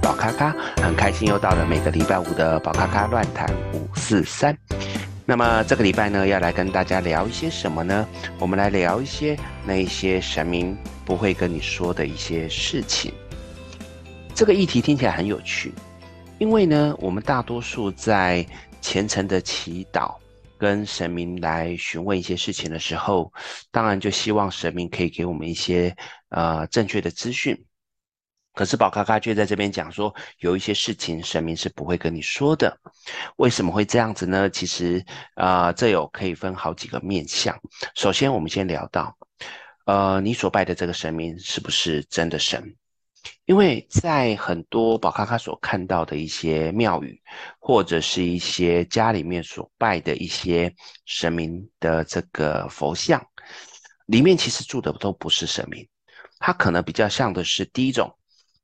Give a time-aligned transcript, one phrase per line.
[0.00, 4.56] 宝咖咖，很开心又到了每个礼拜五的宝咖咖乱谈五四三。
[5.24, 8.06] 那么这个礼拜呢，要来跟大家聊一些什么呢？
[8.38, 13.12] 我们来聊一些那一些神明不会跟你说的一些事情。
[14.34, 15.72] 这个议题听起来很有趣，
[16.38, 18.46] 因为呢，我们大多数在
[18.80, 20.14] 虔诚的祈祷
[20.56, 23.32] 跟神明来询问一些事情的时候，
[23.72, 25.94] 当然就希望神明可以给我们一些
[26.28, 27.60] 呃正确的资讯。
[28.56, 32.74] 可是宝咖咖却在这边讲说，有一些事情神明是不会跟你说的。
[33.36, 34.48] 为什么会这样子呢？
[34.48, 37.54] 其实啊、这有可以分好几个面向。
[37.94, 39.14] 首先，我们先聊到，
[39.84, 42.74] 呃，你所拜的这个神明是不是真的神？
[43.44, 47.20] 因为在很多宝咖咖所看到的一些庙宇，
[47.58, 53.22] 或者是一些家里面所拜的一些神明的这个佛像，
[54.06, 55.86] 里面其实住的都不是神明，
[56.38, 58.10] 它可能比较像的是第一种。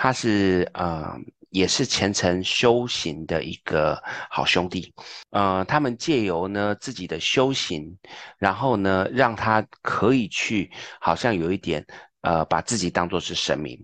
[0.00, 1.12] 他是呃，
[1.50, 4.94] 也是虔诚修行的一个好兄弟，
[5.30, 7.98] 呃，他们借由呢自己的修行，
[8.38, 11.84] 然后呢，让他可以去，好像有一点
[12.20, 13.76] 呃，把自己当作是神明，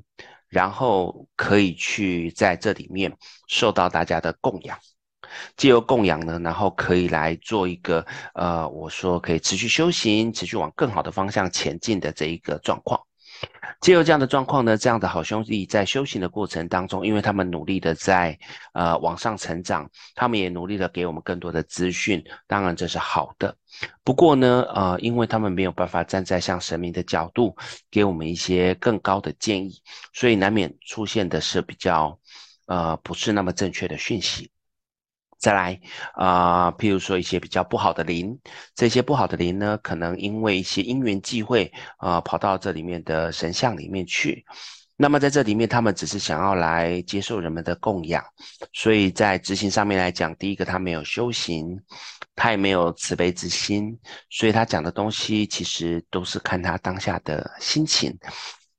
[0.48, 3.12] 然后可以去在这里面
[3.48, 4.79] 受到大家的供养，
[5.57, 13.01] 借由供养呢，然后可以来做一个呃，我说可以持续修行，持续往更好的方向前进的这一个状况。
[13.81, 18.39] 借由这样的状况呢，这样的好兄弟在修行的过程当中，因为他们努力的在
[18.73, 23.55] 呃往上成长，他们也努力的给我们更多的资讯，当然这是好的。
[24.03, 27.55] 不过呢，呃，因为他们没有办法站在像神明的角度
[27.91, 32.19] 给我们一些更高的建议，所以难免出现的是比较
[32.67, 34.51] 呃不是那么正确的讯息。
[35.38, 35.80] 再来
[36.14, 38.39] 啊、譬如说一些比较不好的灵，
[38.74, 44.44] 这些不好的灵呢，可能因为一些因缘际会啊、跑到这里面的神像里面去。
[44.96, 48.24] 那么在这里面，他们只是想要来接受人们的供养，
[48.73, 51.77] 所以在执行上面来讲，第一个他没有修行，
[52.36, 53.98] 他也没有慈悲之心，
[54.30, 58.17] 所以他讲的东西其实都是看他当下的心情。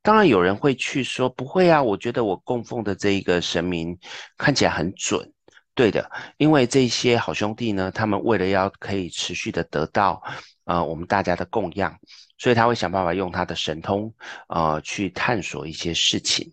[0.01, 3.97] 当然有人会去说，不会啊，我觉得我供奉的这一个神明
[4.37, 5.34] 看起来很准。
[5.75, 10.23] 对的，因为这些好兄弟呢，他们为了要可以持续的得到，
[10.63, 11.93] 呃，我们大家的供养，
[12.37, 14.11] 所以他会想办法用他的神通，
[14.47, 16.49] 呃，去探索一些事情。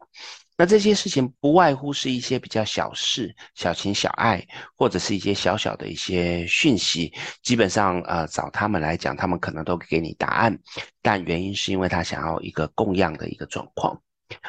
[0.55, 4.47] 那这些事情不外乎是一些比较小事、小情小爱，
[4.77, 7.13] 或者是一些小小的一些讯息。
[7.43, 10.57] 基本上，呃，找他们来讲，他们可能都给你答案，
[11.01, 14.01] 但原因是因为他想要一个供养的一个状况。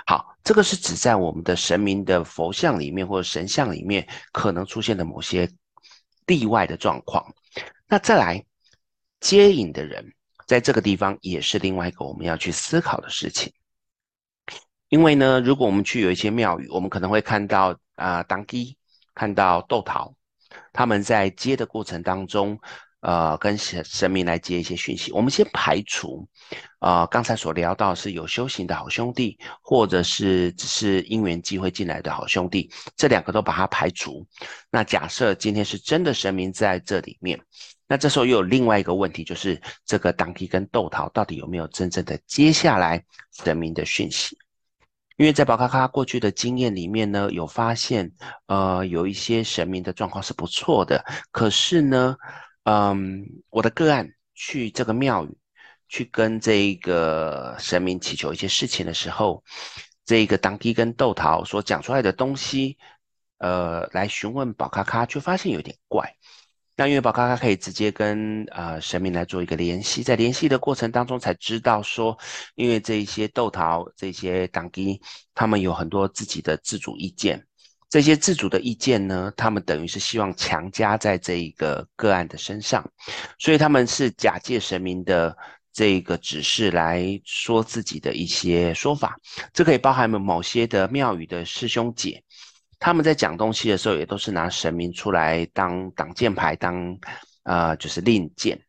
[0.05, 5.49] 好，这个是指在我们的神明的佛像里面或者神像里面可能出现的某些
[6.25, 7.33] 例外的状况。
[7.87, 8.43] 那再来
[9.19, 10.13] 接引的人，
[10.47, 13.53] 在这个地方也是另外一个我们要去思考的事情。
[14.89, 18.77] 因为呢，如果我们去有一些庙宇，我们可能会看到啊、呃，当地
[19.15, 20.13] 看到豆桃，
[20.71, 22.59] 他们在接的过程当中。
[23.03, 25.11] 呃，跟神神明来接一些讯息。
[25.11, 26.25] 我们先排除，
[26.79, 34.25] 呃，刚才所聊到是有修行的好兄弟，或者是只是因缘机会进来的好兄弟，这两个都把它排除。
[34.71, 37.37] 那假设今天是真的神明在这里面，
[37.89, 43.03] 那这时候又有另外一个问题，就是这个当地跟豆桃到底有没有真正的接下来
[43.43, 44.37] 神明的讯息？
[45.17, 48.09] 因为在宝咖咖过去的经验里面呢，有发现，
[48.45, 52.15] 呃，有一些神明的状况是不错的，可是呢。
[52.63, 55.37] 嗯，我的个案去这个庙宇，
[55.89, 59.43] 去跟这个神明祈求一些事情的时候，
[60.05, 62.77] 这个当地跟豆桃所讲出来的东西，
[63.39, 66.15] 呃，来询问宝咖咖，却发现有点怪。
[66.75, 72.17] 那因为宝咖咖可以直接跟呃神明来做一个联系，在联系的过程当中才知道说，
[72.55, 74.99] 因为这一些豆桃这些当地，
[75.35, 77.45] 他们有很多自己的自主意见。
[77.93, 82.83] 这些自主的意见呢，他们等于是希望强加在这一个个案的身上，
[83.37, 85.37] 所以他们是假借神明的
[85.71, 89.15] 这个指示来说自己的一些说法。
[89.53, 92.19] 这可以包含某些的庙宇的师兄姐，
[92.79, 96.97] 他们在讲东西的时候，也都是拿神明出来当挡箭牌，当
[97.43, 98.59] 呃就是令箭。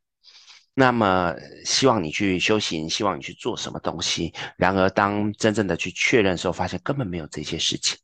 [0.75, 1.33] 那么
[1.65, 4.35] 希望你去修行，希望你去做什么东西。
[4.57, 7.97] 然而当真正的去确认的时候，发现根本没有这些事情。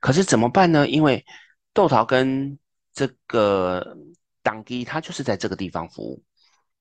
[0.00, 0.88] 可是怎么办呢？
[0.88, 1.24] 因为
[1.72, 2.58] 豆桃跟
[2.92, 3.96] 这个
[4.42, 6.20] 当机，他就是在这个地方服务，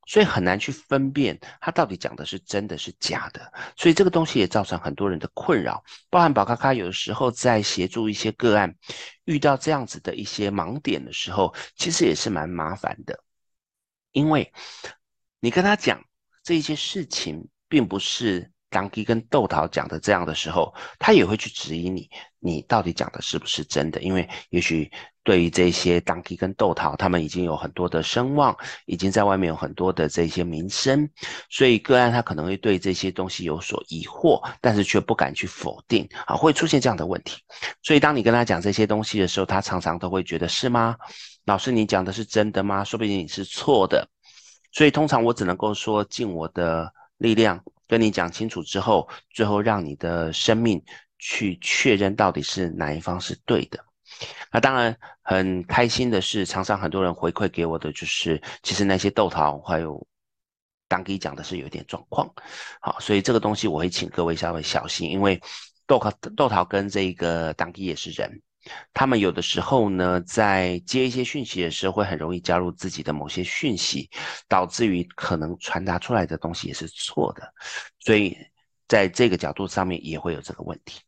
[0.07, 3.54] 所以很难去分辨他到底讲的是真的是假的。
[3.75, 8.74] 所以这个东西也造成很多人的困扰，包含宝咖咖有的时候在协助一些个案，
[9.25, 13.22] 遇到这样子的一些盲点的时候，其实也是蛮麻烦的，
[14.13, 14.51] 因为
[15.48, 16.04] 你跟他讲
[16.44, 22.10] 这些事情，并不是当机跟豆桃讲的这样的时候，他也会去质疑你，
[22.40, 24.02] 你到底讲的是不是真的？
[24.02, 24.92] 因为也许
[25.24, 28.54] 对于这些当机跟豆桃，他们已经有很多的声望，
[28.88, 31.10] 已经在外面有很多的这些名声，
[31.50, 37.42] 所以个案他可能会对这些东西有所疑惑，但是却不敢去否定啊，会出现这样的问题。
[37.82, 40.98] 所以当你跟他讲这些东西的时候，他常常都会觉得是吗？
[41.46, 42.84] 老师，你讲的是真的吗？
[42.84, 44.06] 说不定你是错的。
[44.77, 47.59] 所以通常我只能够说尽我的力量。
[47.88, 50.79] 跟你讲清楚之后，最后让你的生命
[51.18, 53.83] 去确认到底是哪一方是对的。
[54.51, 60.06] 那当然很开心的是，常常很多人回馈给我的就是，其实那些豆桃还有
[60.89, 62.31] 当机讲的是有一点状况。
[62.81, 65.41] 好，所以这个东西我会请各位稍微小心，因为
[65.88, 68.29] 豆桃豆桃跟这个当机也是人。
[68.94, 74.10] 他们有的时候呢，在接一些讯息的时候，会很容易加入自己的某些讯息，
[74.48, 77.54] 导致于可能传达出来的东西也是错的，
[78.00, 78.38] 所以
[78.88, 81.02] 在这个角度上面也会有这个问题。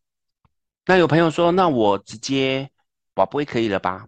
[0.85, 2.69] 那有朋友说，那我直接
[3.13, 4.07] 宝贝可以了吧？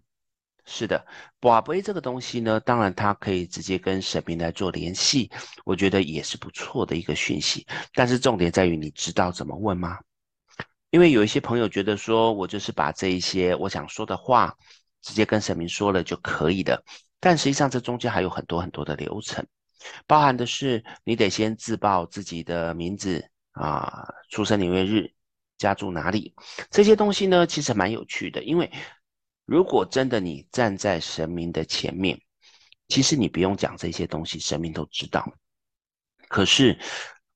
[0.64, 1.06] 是的，
[1.40, 5.30] 宝贝这个东西呢，当然它可以直接跟神明来做联系，
[5.66, 7.66] 我觉得也是不错的一个讯息。
[7.94, 9.98] 但是重点在于，你知道怎么问吗？
[10.92, 14.56] 因为有一些朋友觉得说，我就是把这一些我想说的话，
[15.02, 16.84] 直接跟神明说了就可以的。
[17.20, 19.46] 但实际上，这中间还有很多很多的流程，
[20.06, 25.10] 包含的是你得先自报自己的名字啊，出生年月日，
[25.58, 26.36] 家住哪里，
[26.70, 28.44] 这些东西呢，其实蛮有趣的。
[28.44, 28.70] 因为
[29.46, 32.20] 如果真的你站在神明的前面，
[32.90, 35.26] 其实你不用讲这些东西，神明都知道。
[36.28, 36.78] 可是。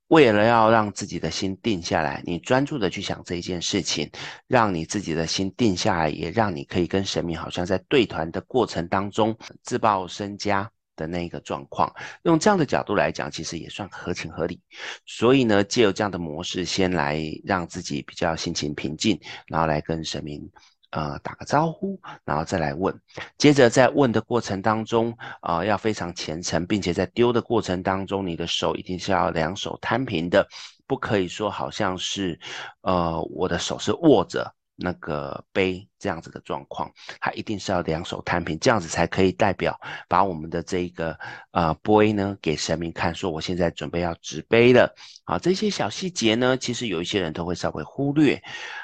[0.07, 4.09] 为了要让自己的心定下来，你专注的去想这一件事情，
[4.47, 11.91] 让你自己的心定下来，也让你可以跟神明好像在对团的过程当中自报身家的那一个状况。
[12.23, 14.61] 用这样的角度来讲，其实也算合情合理。
[15.07, 20.47] 所以呢，借由这样的模式，先来让自己比较心情平静，然后来跟神明。
[20.95, 22.97] 呃，打个招呼，然后再来问。
[23.37, 30.47] 接着在问的过程当中，啊、要非常虔诚，并且在丢的过程当中，你的手一定是要两手摊平的，
[30.87, 32.39] 不可以说好像是，
[32.79, 36.89] 呃，我的手是握着那个杯这样子的状况，
[37.19, 39.77] 它一定是要两手摊平，这样子才可以代表
[40.07, 41.19] 把我们的这个
[41.51, 44.95] 呃杯呢给神明看，说我现在准备要执杯了。
[45.25, 48.41] 好，这些小细节呢，其实有一些人都会稍微忽略。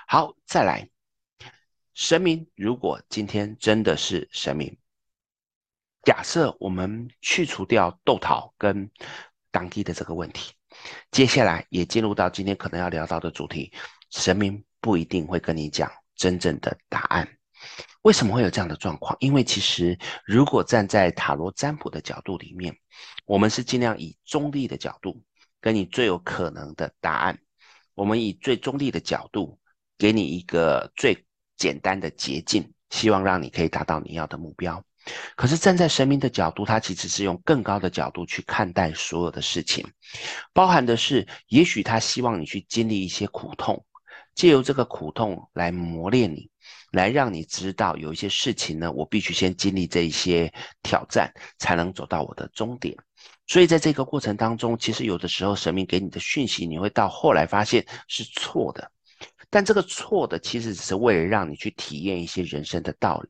[0.10, 0.91] 好，再来。
[1.94, 4.78] 神明，如果今天真的是神明，
[6.04, 8.90] 假设我们去除掉豆桃跟
[9.52, 10.54] 当地的这个问题，
[11.12, 13.74] 接下来也进入到今天可能要聊到的主题，
[14.10, 17.28] 神明不一定会跟你讲真正的答案。
[18.04, 19.16] 为什么会有这样的状况？
[19.20, 22.76] 因为其实如果站在塔罗占卜的角度里面，
[23.26, 25.22] 我们是尽量以中立的角度，
[25.62, 27.38] 给你最有可能的答案。
[27.94, 29.60] 我们以最中立的角度，
[29.98, 31.28] 给你一个最。
[31.62, 34.84] 简单的捷径，希望让你可以达到你要的目标。
[35.36, 39.86] 可是站在神明的角度，他其实是用更高的角度去看待所有的事情，
[40.54, 43.86] 包含的是，也许他希望你去经历一些苦痛，
[44.34, 46.50] 借由这个苦痛来磨练你，
[46.94, 50.52] 来让你知道有一些事情呢，我必须先经历这一些
[50.82, 52.98] 挑战，才能走到我的终点。
[53.46, 58.92] 所以在这个过程当中，其实有的时候神明给你的讯息，你会到后来发现是错的。
[59.52, 63.30] 但这个错的其实只是为了让你去体验一些人生的道理，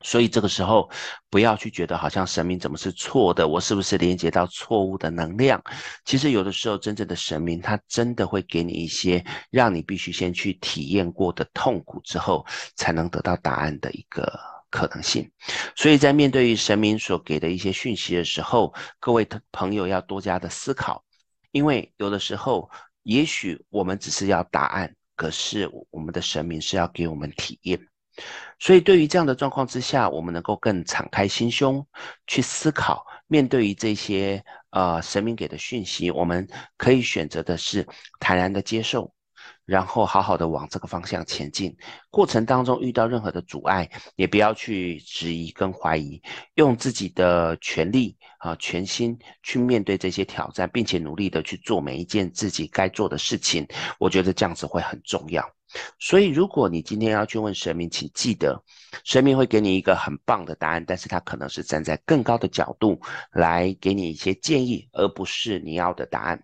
[0.00, 0.88] 所以这个时候
[1.28, 5.60] 不要去觉得好像神明怎么是错的，我是不是连接到错误的能量？
[6.04, 14.32] 其实有的时候真正的神明他真的会给你一些让你必须先去体验过的痛苦之后才能得到答案的一个
[14.70, 15.28] 可能性。
[15.74, 21.02] 所以在面对于神明所给的一些讯息的时候，各位朋友要多加的思考，
[21.50, 22.70] 因为有的时候
[23.02, 24.94] 也许我们只是要答案。
[25.16, 27.78] 可是我们的神明是要给我们体验，
[28.58, 31.86] 所以对于这样的状况之下，我们能够更敞开心胸
[32.26, 37.86] 去思考，面对于这些呃神明给的讯息，我们可以选择的是
[38.18, 39.13] 坦然的接受。
[39.64, 41.76] 然后好好的往这个方向前进，
[42.10, 46.20] 过程当中遇到任何的阻碍，也不要去质疑跟怀疑，
[46.54, 53.66] 用自己的全力啊全心去面对这些挑战，并且努力的去做每一件自己该做的事情。
[53.98, 55.44] 我觉得这样子会很重要。
[55.98, 58.62] 所以，如果你今天要去问神明，请记得，
[59.02, 63.00] 神明会给你一个很棒的答案，但是他可能是站在更高的角度
[63.32, 66.40] 来给你一些建议，而不是你要的答案。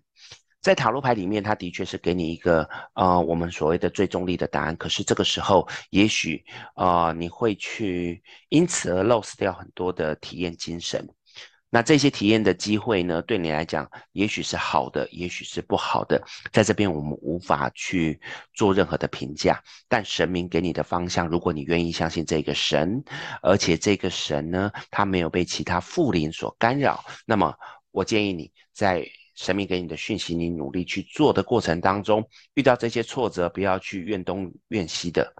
[0.61, 4.75] 在塔罗牌里面，它的确是给你一个呃，我们所谓的最中立的答案。
[4.77, 11.07] 可是这个时候，也许呃，你会去因此而 loss 掉很多的体验精神。
[11.73, 16.21] 那这些体验的机会呢，对你来讲，也许是好的，也许是不好的。
[16.51, 18.19] 在这边，我们无法去
[18.53, 19.57] 做任何的评价。
[19.87, 23.01] 但神明给你的方向，如果你愿意相信这个神，
[23.41, 27.55] 而且这个神呢，他没有被其他附灵所干扰，那么
[27.91, 29.07] 我建议你在
[29.41, 35.33] 神明给你的讯息，你努力去做的过程当中，遇到这些挫折，不要去怨东怨西的，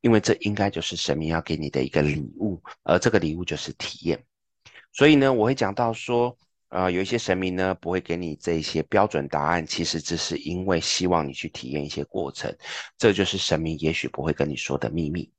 [0.00, 4.18] 因为这应该就是神明要给你的一个礼物，而这个礼物就是体验。
[4.90, 6.34] 所以呢，我会讲到说，
[6.70, 12.50] 呃，有一些神明呢不会给你这一些标准答案，其实只是因为希望你去体验一些过程，
[12.96, 15.30] 这就是神明也许不会跟你说的秘密。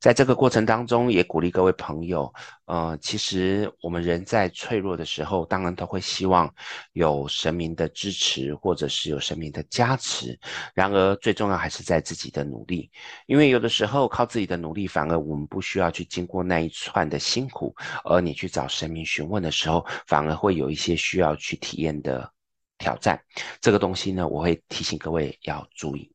[0.00, 2.32] 在这个过程当中，也鼓励各位朋友，
[2.64, 6.52] 呃，其实我们人在脆弱的时候，当然都会希望
[6.94, 10.38] 有神明的支持，或者是有神明的加持。
[10.72, 12.90] 然而，最重要还是在自己的努力，
[13.26, 22.32] 因为有的时候靠自己的努力，反而我们不需要去经过那一串的辛苦，而你去找神明询问的时候，反而会有一些需要去体验的
[22.78, 23.22] 挑战。
[23.60, 26.10] 这个东西呢，我会提醒各位要注意。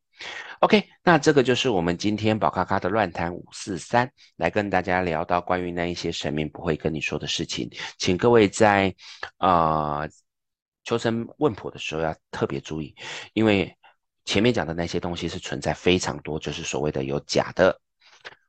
[0.60, 8.94] OK，那这个就是我们今天宝咖咖的乱谈五四三，来跟大家聊到关于那一些神明不会跟你说的事情，请各位在
[9.36, 10.08] 啊
[10.84, 12.94] 求神问卜的时候要特别注意，
[13.34, 13.76] 因为
[14.24, 17.78] 前面讲的那些东西是存在非常多，就是所谓的有假的。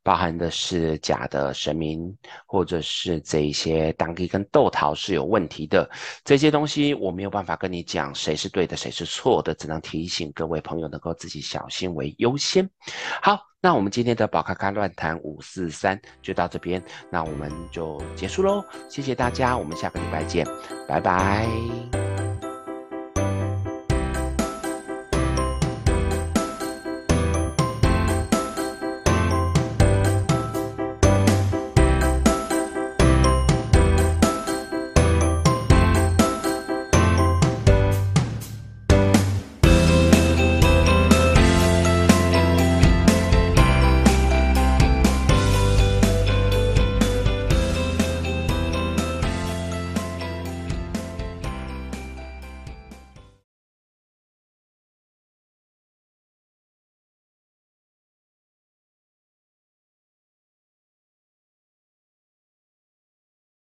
[0.08, 5.86] 包含的是假的神明，或者是这一些当地跟豆桃是有问题的
[6.24, 12.70] 这些东西，我没有办法跟你讲谁是对的，谁是错的，只能提醒各位朋友能够自己小心为优先。
[13.22, 20.48] 好，那我们今天的宝咖咖乱谈五四三就到这边，那我们就结束喽，谢谢大家，我们下个礼拜见，
[20.88, 22.17] 拜拜。